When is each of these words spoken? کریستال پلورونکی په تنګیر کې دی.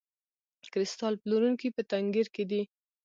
کریستال 0.71 1.13
پلورونکی 1.21 1.69
په 1.75 1.81
تنګیر 1.91 2.27
کې 2.35 2.43
دی. 2.51 2.61